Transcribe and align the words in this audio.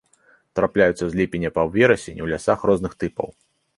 Трапляюцца 0.59 1.05
з 1.11 1.19
ліпеня 1.19 1.49
па 1.57 1.65
верасень 1.75 2.23
у 2.25 2.31
лясах 2.33 2.59
розных 2.71 2.91
тыпаў. 3.05 3.29